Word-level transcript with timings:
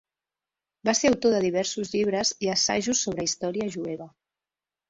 Va 0.89 0.95
ser 0.99 1.11
autor 1.11 1.35
de 1.35 1.41
diversos 1.43 1.93
llibres 1.97 2.31
i 2.47 2.51
assajos 2.57 3.05
sobre 3.09 3.27
història 3.29 3.73
jueva. 3.77 4.13